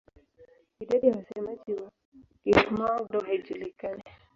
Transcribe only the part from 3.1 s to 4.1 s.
haijulikani.